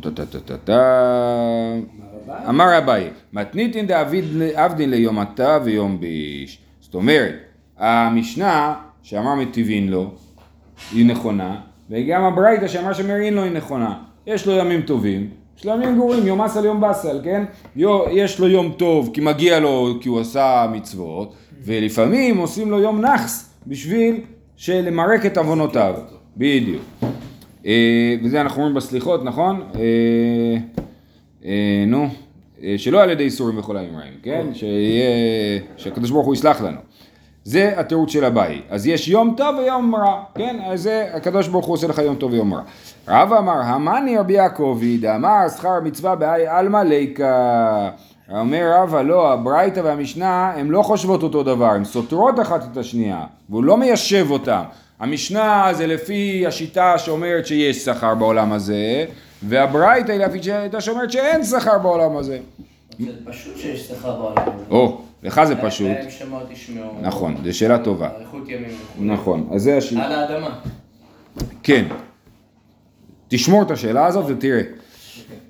[0.00, 0.82] טה-טה-טה-טה.
[2.48, 6.58] אמר אביי, מתניתין דעבדין ליום עתה ויום ביש.
[6.80, 7.34] זאת אומרת,
[7.78, 10.10] המשנה שאמר מטיבין לו,
[10.92, 13.94] היא נכונה, וגם הברייתא שאמר שמרין לו היא נכונה.
[14.26, 17.44] יש לו ימים טובים, יש לו ימים גרועים, יום אסל יום באסל, כן?
[18.10, 23.00] יש לו יום טוב כי מגיע לו כי הוא עשה מצוות, ולפעמים עושים לו יום
[23.00, 24.20] נאחס בשביל
[24.68, 25.94] למרק את עוונותיו.
[26.36, 26.82] בדיוק.
[27.66, 29.62] אה, וזה אנחנו אומרים בסליחות, נכון?
[29.74, 29.80] אה,
[31.44, 32.08] אה, נו,
[32.62, 34.46] אה, שלא על ידי איסורים וכל הימים רעים, כן?
[34.54, 36.78] שיהיה, שהקדוש ברוך הוא יסלח לנו.
[37.44, 38.60] זה התירוץ של אביי.
[38.70, 40.56] אז יש יום טוב ויום רע, כן?
[40.66, 42.62] אז זה, הקדוש ברוך הוא עושה לך יום טוב ויום רע.
[43.08, 47.90] רב אמר, המאני רבי יעקבי, דאמר שכר מצווה בהאי עלמא ליקה.
[48.30, 53.24] אומר רבא, לא, הברייתא והמשנה, הן לא חושבות אותו דבר, הן סותרות אחת את השנייה,
[53.50, 54.62] והוא לא מיישב אותן.
[55.00, 59.04] המשנה זה לפי השיטה שאומרת שיש שכר בעולם הזה,
[59.42, 62.38] והברייתא היא לפי השיטה שאומרת שאין שכר בעולם הזה.
[62.98, 64.64] זה פשוט שיש שכר בעולם הזה.
[64.70, 65.90] או, לך זה פשוט.
[67.00, 68.08] נכון, זו שאלה טובה.
[68.16, 68.70] אריכות ימים.
[68.70, 69.04] וכו'.
[69.04, 70.06] נכון, אז זה השאלה.
[70.06, 70.60] על האדמה.
[71.62, 71.84] כן.
[73.28, 74.62] תשמור את השאלה הזאת ותראה.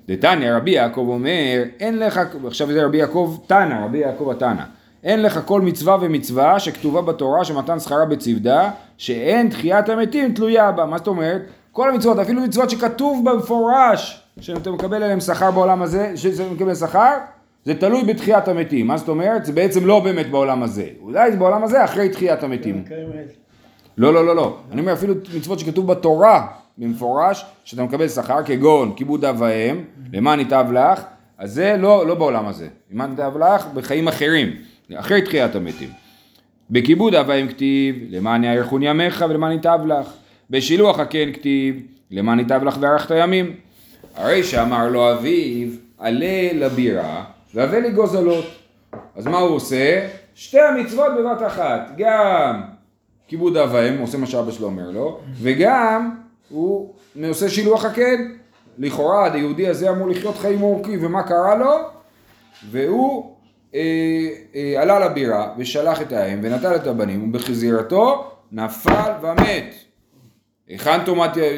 [0.07, 4.63] דתניא רבי יעקב אומר, אין לך, עכשיו זה רבי יעקב תנא, רבי יעקב התנא.
[5.05, 10.85] אין לך כל מצווה ומצווה שכתובה בתורה שמתן שכרה בצבדה, שאין תחיית המתים תלויה בה.
[10.85, 11.41] מה זאת אומרת?
[11.71, 17.17] כל המצוות, אפילו מצוות שכתוב במפורש, שאתה מקבל עליהן שכר בעולם הזה, שזה מקבל שכר,
[17.65, 18.87] זה תלוי בתחיית המתים.
[18.87, 19.45] מה זאת אומרת?
[19.45, 20.87] זה בעצם לא באמת בעולם הזה.
[21.01, 22.83] אולי זה בעולם הזה אחרי תחיית המתים.
[23.97, 24.57] לא, לא, לא, לא.
[24.71, 30.39] אני אומר אפילו מצוות שכתוב בתורה במפורש, שאתה מקבל שכר, כגון כיבוד אב ואם, למען
[30.39, 31.01] ייטב לך,
[31.37, 32.67] אז זה לא, לא בעולם הזה.
[32.91, 34.49] למען ייטב לך בחיים אחרים,
[34.93, 35.89] אחרי תחיית המתים.
[36.69, 40.07] בכיבוד אב ואם כתיב, למען יאריכון ימיך ולמען ייטב לך.
[40.49, 43.55] בשילוח הקן כתיב, למען ייטב לך וארכת ימים.
[44.15, 45.67] הרי שאמר לו אביו,
[45.97, 48.45] עלה לבירה והבא לי גוזלות.
[49.15, 50.07] אז מה הוא עושה?
[50.35, 52.61] שתי המצוות בבת אחת, גם
[53.27, 56.15] כיבוד אב ואם, עושה מה שאבא שלו אומר לו, וגם
[56.49, 56.93] הוא
[57.27, 58.31] עושה שילוח הקן.
[58.77, 61.75] לכאורה היהודי הזה אמור לחיות חיים ארוכים, ומה קרה לו?
[62.71, 63.34] והוא
[64.77, 69.75] עלה לבירה ושלח את האם ונטל את הבנים ובחזירתו נפל ומת.
[70.67, 70.99] היכן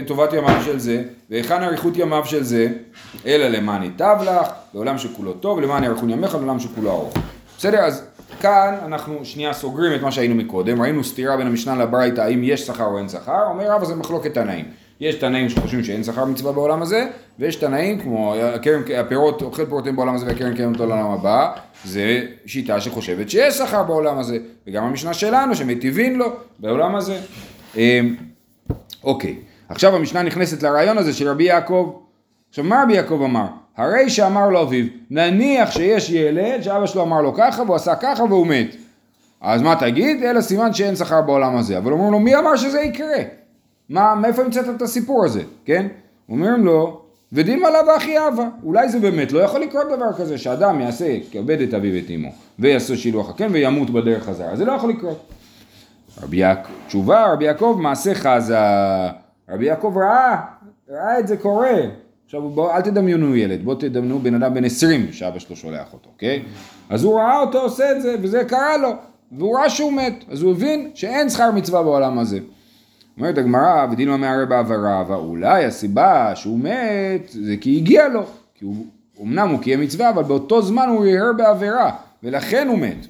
[0.08, 2.68] טובת, ימיו של זה, והיכן אריכות ימיו של זה,
[3.26, 7.14] אלא למען ייטב לך, לעולם שכולו טוב, ולמען יאריכון ימיך, לעולם שכולו ארוך.
[7.58, 8.04] בסדר, אז
[8.42, 12.62] כאן אנחנו שנייה סוגרים את מה שהיינו מקודם, ראינו סתירה בין המשנה לברייתא, האם יש
[12.62, 14.66] שכר או אין שכר, אומר רבא זה מחלוקת תנאים.
[15.00, 17.08] יש תנאים שחושבים שאין שכר מצווה בעולם הזה,
[17.40, 21.52] ויש תנאים כמו הקרן, הפירות, אוכל פירותים בעולם הזה והקרן קיימת לעולם הבא,
[21.86, 26.26] זה שיטה שחושבת שיש שכר בעולם הזה, וגם המשנה שלנו שמטיבין לו
[26.60, 27.20] בעולם הזה.
[27.76, 28.16] אמ,
[29.04, 29.36] אוקיי,
[29.70, 31.94] עכשיו המשנה נכנסת לרעיון הזה של רבי יעקב.
[32.50, 33.46] עכשיו מה רבי יעקב אמר?
[33.78, 38.24] הרי שאמר לו אביו, נניח שיש ילד שאבא שלו אמר לו ככה והוא עשה ככה
[38.24, 38.76] והוא מת.
[39.42, 40.24] אז מה תגיד?
[40.24, 41.78] אלא סימן שאין שכר בעולם הזה.
[41.78, 43.18] אבל אומרים לו, מי אמר שזה יקרה?
[43.90, 45.88] מה, מאיפה המצאת את הסיפור הזה, כן?
[46.30, 47.02] אומרים לו,
[47.34, 48.48] ודין עליו ואחי אבא.
[48.64, 52.32] אולי זה באמת לא יכול לקרות דבר כזה, שאדם יעשה, כבד את אביו ואת אמו,
[52.60, 54.56] ויעשה שילוח הקן וימות בדרך חזרה.
[54.56, 55.32] זה לא יכול לקרות.
[56.24, 58.58] רבי יעקב, תשובה, רבי יעקב מעשה חזה,
[59.50, 60.42] רבי יעקב ראה,
[60.90, 61.78] ראה את זה קורה.
[62.26, 66.10] עכשיו בוא, אל תדמיינו ילד, בואו תדמיינו בן אדם בן 20 שאבא שלו שולח אותו,
[66.14, 66.44] אוקיי?
[66.90, 68.90] אז הוא ראה אותו עושה את זה, וזה קרה לו,
[69.32, 72.40] והוא ראה שהוא מת, אז הוא הבין שאין שכר מצווה בעולם הזה.
[73.18, 78.24] אומרת הגמרא, ודילמה מערער בעברה, ואולי הסיבה שהוא מת זה כי הגיע לו,
[78.56, 78.86] כי הוא,
[79.22, 81.92] אמנם הוא קיים מצווה, אבל באותו זמן הוא הרהר בעבירה,
[82.24, 83.08] ולכן הוא מת.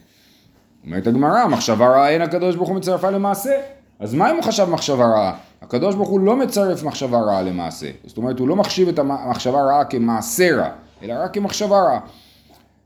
[0.85, 3.51] אומרת הגמרא, מחשבה רעה אין הקדוש ברוך הוא מצרפה למעשה.
[3.99, 5.33] אז מה אם הוא חשב מחשבה רעה?
[5.61, 7.87] הקדוש ברוך הוא לא מצרף מחשבה רעה למעשה.
[8.05, 10.69] זאת אומרת, הוא לא מחשיב את המחשבה רעה כמעשה רע,
[11.03, 11.99] אלא רק כמחשבה רעה.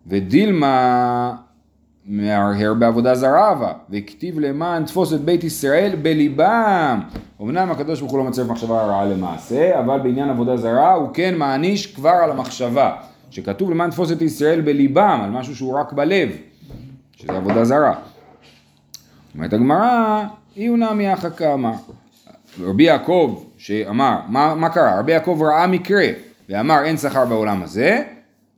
[0.08, 1.36] ודילמה
[2.06, 7.00] מהרהר בעבודה זרה בה, וכתיב למען תפוס את בית ישראל בליבם.
[7.42, 11.36] אמנם הקדוש ברוך הוא לא מצרף מחשבה רעה למעשה, אבל בעניין עבודה זרה הוא כן
[11.38, 12.96] מעניש כבר על המחשבה.
[13.30, 16.30] שכתוב למען תפוס את ישראל בליבם, על משהו שהוא רק בלב.
[17.16, 17.94] שזה עבודה זרה.
[19.36, 20.24] אומרת הגמרא,
[20.58, 21.72] אי הוא נמי אחא קמא.
[22.62, 25.00] רבי יעקב שאמר, מה, מה קרה?
[25.00, 26.06] רבי יעקב ראה מקרה
[26.50, 28.04] ואמר אין שכר בעולם הזה,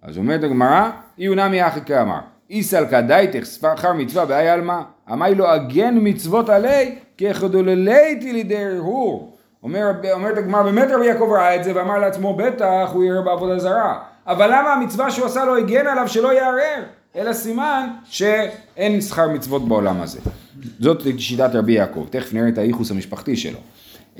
[0.02, 2.20] אז אומרת הגמרא, אי הוא נמי אחא קמא.
[2.50, 4.82] איסלקא דייתך שכר מצווה באי עלמא,
[5.14, 9.38] אמי לו אגן מצוות עלי כחדוללייתי לידי הרהור.
[9.64, 13.60] אומר, אומרת הגמרא, באמת רבי יעקב ראה את זה ואמר לעצמו, בטח הוא יראה בעבודה
[13.60, 14.00] זרה.
[14.28, 16.84] אבל למה המצווה שהוא עשה לו הגן עליו שלא יערער?
[17.16, 20.20] אלא סימן שאין שכר מצוות בעולם הזה.
[20.80, 23.60] זאת שיטת רבי יעקב, תכף נראה את הייחוס המשפחתי שלו.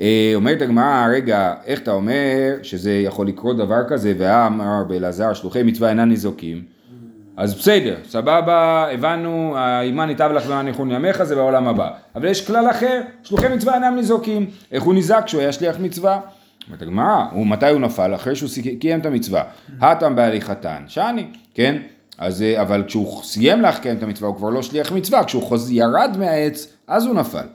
[0.00, 5.62] אה, אומרת הגמרא, רגע, איך אתה אומר שזה יכול לקרות דבר כזה, ואמר באלעזר, שלוחי
[5.62, 6.62] מצווה אינם ניזוקים?
[7.36, 11.90] אז בסדר, סבבה, הבנו, אימן ייטב לך ואמן יכון ימיך, זה בעולם הבא.
[12.14, 14.46] אבל יש כלל אחר, שלוחי מצווה אינם ניזוקים.
[14.72, 16.20] איך הוא ניזק כשהוא היה שליח מצווה?
[16.66, 18.14] אומרת הגמרא, מתי הוא נפל?
[18.14, 18.48] אחרי שהוא
[18.80, 19.42] קיים את המצווה.
[19.80, 21.76] הטם בהליכתן, שאני, כן?
[22.18, 25.72] אז, אה, אבל כשהוא סיים להחכם את המצווה הוא כבר לא שליח מצווה, כשהוא חוז...
[25.72, 27.46] ירד מהעץ אז הוא נפל.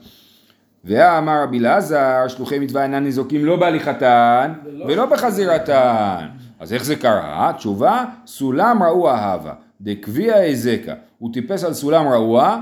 [0.84, 4.52] ואמר רבי אלעזר, שלוחי מצווה אינם ניזוקים לא בהליכתן
[4.86, 6.26] ולא בחזירתן.
[6.60, 7.52] אז איך זה קרה?
[7.56, 10.94] תשובה, סולם רעוע הווה, דקביע היזקה.
[11.18, 12.56] הוא טיפס על סולם רעוע,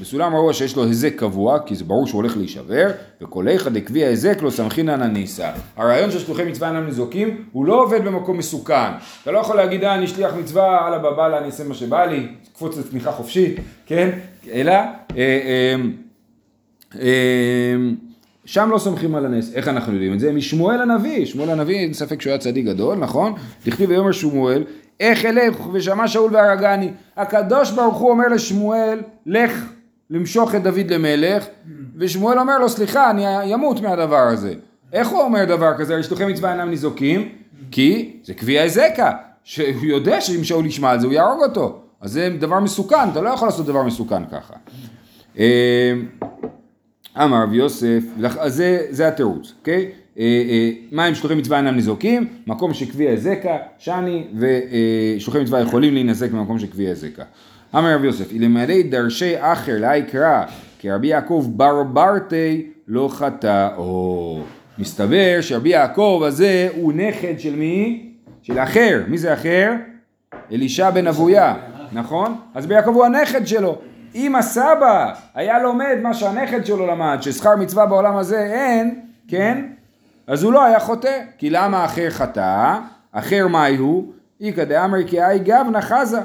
[0.00, 2.90] בסולם רעוע שיש לו היזק קבוע, כי זה ברור שהוא הולך להישבר,
[3.46, 5.50] איכא דקביע היזק לא סמכינן הניסה.
[5.76, 8.90] הרעיון של שלוחי מצווה אינם ניזוקים, הוא לא עובד במקום מסוכן.
[9.22, 12.28] אתה לא יכול להגיד, אה, אני שליח מצווה, אללה בבאללה, אני אעשה מה שבא לי,
[12.54, 14.10] קפוץ לצמיחה חופשית, כן?
[14.52, 15.74] אלא, אה, אה,
[17.00, 17.76] אה,
[18.50, 19.54] שם לא סומכים על הנס.
[19.54, 20.32] איך אנחנו יודעים את זה?
[20.32, 21.26] משמואל הנביא.
[21.26, 23.32] שמואל הנביא, אין ספק שהוא היה צדיק גדול, נכון?
[23.66, 24.64] דכתיב ויאמר שמואל,
[25.00, 26.90] איך אלך ושמע שאול והרגני.
[27.16, 29.64] הקדוש ברוך הוא אומר לשמואל, לך
[30.10, 31.44] למשוך את דוד למלך,
[31.96, 34.54] ושמואל אומר לו, סליחה, אני אמות מהדבר הזה.
[34.92, 35.94] איך הוא אומר דבר כזה?
[35.94, 37.28] הרי שלוחי מצווה אינם ניזוקים,
[37.70, 39.12] כי זה קביע היזקה,
[39.44, 41.80] שהוא יודע שאם שאול ישמע על זה הוא יהרוג אותו.
[42.00, 44.54] אז זה דבר מסוכן, אתה לא יכול לעשות דבר מסוכן ככה.
[47.16, 48.02] אמר רב יוסף,
[48.38, 49.90] אז זה, זה התירוץ, אוקיי?
[50.92, 54.24] מים שלוחי מצווה אינם ניזוקים, מקום שקביע היזקה, שני,
[55.18, 57.22] ושלוחי מצווה יכולים להינזק במקום שקביע היזקה.
[57.74, 60.44] אמר רב יוסף, אלמלא דרשי אחר לאי קרא,
[60.78, 64.40] כי רבי יעקב ברברתי לא חטא, או
[64.78, 68.06] מסתבר שרבי יעקב הזה הוא נכד של מי?
[68.42, 69.72] של אחר, מי זה אחר?
[70.52, 71.54] אלישע בן אבויה,
[71.92, 72.34] נכון?
[72.54, 73.78] אז רבי יעקב הוא הנכד שלו.
[74.14, 79.64] אם הסבא היה לומד מה שהנכד שלו למד, ששכר מצווה בעולם הזה אין, כן?
[80.26, 81.20] אז הוא לא היה חוטא.
[81.38, 82.78] כי למה אחר חטא?
[83.12, 84.04] אחר מהי הוא?
[84.40, 86.20] איכא דאמרי כי אי גבנה חזה.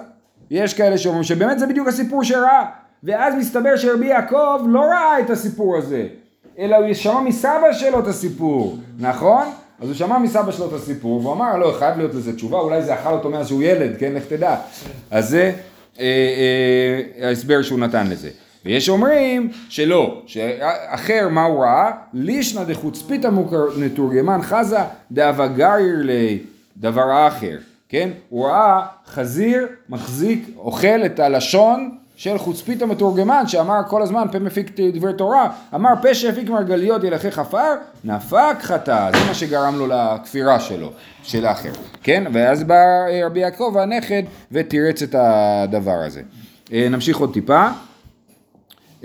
[0.51, 2.65] יש כאלה שאומרים שבאמת זה בדיוק הסיפור שראה.
[3.03, 6.07] ואז מסתבר שרבי יעקב לא ראה את הסיפור הזה,
[6.59, 9.47] אלא הוא שמע מסבא שלו את הסיפור, נכון?
[9.81, 12.81] אז הוא שמע מסבא שלו את הסיפור, והוא אמר, לא, חייב להיות לזה תשובה, אולי
[12.81, 14.55] זה אכל אותו מאז שהוא ילד, כן, לך תדע.
[15.11, 15.51] אז זה,
[17.21, 18.29] ההסבר שהוא נתן לזה.
[18.65, 21.91] ויש אומרים שלא, שאחר מה הוא ראה?
[22.13, 23.29] לישנא דחוצפיתא
[23.77, 24.79] מתורגמן חזה
[25.11, 27.57] דאבה גריר לדבר אחר,
[27.89, 28.09] כן?
[28.29, 34.71] הוא ראה חזיר מחזיק, אוכל את הלשון של חוצפית המתורגמן שאמר כל הזמן פה מפיק
[34.93, 37.73] דברי תורה אמר פה שהפיק מרגליות ילכך עפר
[38.03, 39.09] נפק חטא.
[39.13, 40.91] זה מה שגרם לו לכפירה שלו
[41.23, 41.71] של האחר
[42.03, 42.23] כן?
[42.33, 46.21] ואז בא אה, רבי יעקב הנכד ותירץ את הדבר הזה.
[46.73, 47.67] אה, נמשיך עוד טיפה.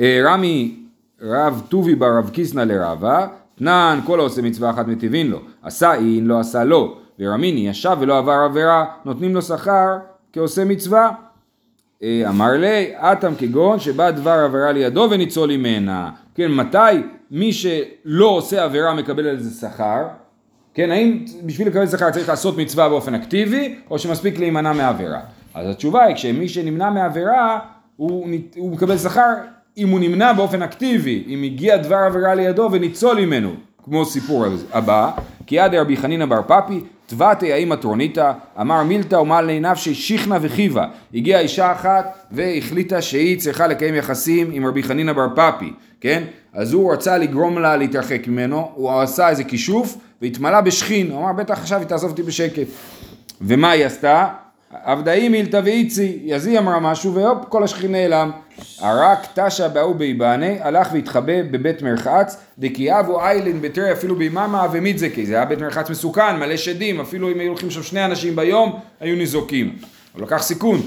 [0.01, 0.77] אה, רמי
[1.23, 3.27] רב טובי בר רב קיסנא לרבה
[3.59, 5.39] תנן כל העושה מצווה אחת מטיבין לו.
[5.63, 9.99] עשה אין לא עשה לא ורמיני ישב ולא עבר עבירה נותנים לו שכר
[10.33, 11.11] כעושה מצווה
[12.05, 16.11] אמר לי, אטם כגון שבא דבר עבירה לידו וניצול ממנה.
[16.35, 20.03] כן, מתי מי שלא עושה עבירה מקבל על זה שכר?
[20.75, 25.21] כן, האם בשביל לקבל שכר צריך לעשות מצווה באופן אקטיבי, או שמספיק להימנע מעבירה?
[25.55, 27.59] אז התשובה היא, כשמי שנמנע מעבירה,
[27.97, 29.35] הוא, הוא מקבל שכר
[29.79, 33.51] אם הוא נמנע באופן אקטיבי, אם הגיע דבר עבירה לידו וניצול ממנו,
[33.85, 35.11] כמו סיפור הבא,
[35.47, 40.87] כי עד רבי חנינא בר פפי, תבעתי האמא טרוניתא, אמר מילתא ומל לנפשי שיכנה וחיבה.
[41.15, 46.23] הגיעה אישה אחת והחליטה שהיא צריכה לקיים יחסים עם רבי חנינא בר פפי, כן?
[46.53, 51.33] אז הוא רצה לגרום לה להתרחק ממנו, הוא עשה איזה כישוף והתמלא בשכין, הוא אמר
[51.33, 52.67] בטח עכשיו היא תעזוב אותי בשקט.
[53.41, 54.29] ומה היא עשתה?
[54.85, 58.31] עבדאי מילתא ואיצי, אז היא אמרה משהו והופ כל השכין נעלם.
[58.81, 65.35] הרק תשא באו ביבנה, הלך והתחבא בבית מרחץ, דקיאבו איילין בתרי אפילו ביממה ומידזקי, זה
[65.35, 69.17] היה בית מרחץ מסוכן, מלא שדים, אפילו אם היו הולכים שם שני אנשים ביום, היו
[69.17, 69.77] ניזוקים.
[70.13, 70.81] הוא לקח סיכון.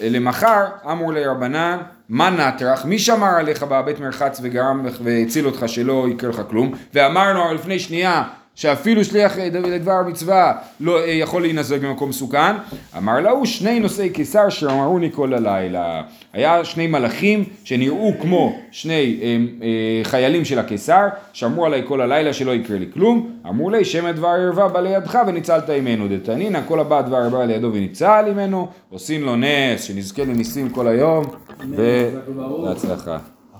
[0.00, 1.78] למחר אמור לרבנן,
[2.08, 7.54] מה נטרח, מי שמר עליך בבית מרחץ וגרם והציל אותך שלא יקרה לך כלום, ואמרנו
[7.54, 8.22] לפני שנייה
[8.60, 12.56] שאפילו שליח לדבר מצווה לא אה, יכול להינזק במקום מסוכן,
[12.96, 16.02] אמר להוא שני נושאי קיסר שאמרוני כל הלילה.
[16.32, 22.32] היה שני מלאכים שנראו כמו שני אה, אה, חיילים של הקיסר, שאמרו עליי כל הלילה
[22.32, 26.80] שלא יקרה לי כלום, אמרו לי שם הדבר ערווה בא לידך וניצלת ממנו, דתנינא כל
[26.80, 31.24] הבא הדבר ערווה לידו וניצל ממנו, עושים לו נס, שנזכה לניסים כל היום,
[31.70, 33.18] ובהצלחה.